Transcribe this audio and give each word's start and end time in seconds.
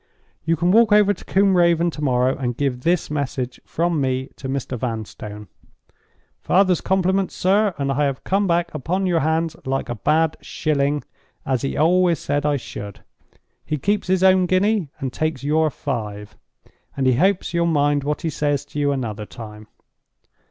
You 0.45 0.55
can 0.55 0.71
walk 0.71 0.91
over 0.91 1.13
to 1.13 1.25
Combe 1.25 1.55
Raven 1.55 1.91
tomorrow 1.91 2.35
and 2.35 2.57
give 2.57 2.81
this 2.81 3.11
message 3.11 3.61
from 3.65 4.01
me 4.01 4.31
to 4.37 4.49
Mr. 4.49 4.75
Vanstone: 4.75 5.47
'Father's 6.39 6.81
compliments, 6.81 7.35
sir, 7.35 7.75
and 7.77 7.91
I 7.91 8.05
have 8.05 8.23
come 8.23 8.47
back 8.47 8.73
upon 8.73 9.05
your 9.05 9.19
hands 9.19 9.55
like 9.63 9.89
a 9.89 9.93
bad 9.93 10.37
shilling, 10.41 11.03
as 11.45 11.61
he 11.61 11.77
always 11.77 12.17
said 12.17 12.47
I 12.47 12.57
should. 12.57 13.01
He 13.63 13.77
keeps 13.77 14.07
his 14.07 14.23
own 14.23 14.47
guinea, 14.47 14.89
and 14.99 15.13
takes 15.13 15.43
your 15.43 15.69
five; 15.69 16.35
and 16.97 17.05
he 17.05 17.13
hopes 17.13 17.53
you'll 17.53 17.67
mind 17.67 18.03
what 18.03 18.21
he 18.23 18.31
says 18.31 18.65
to 18.65 18.79
you 18.79 18.91
another 18.91 19.27
time. 19.27 19.67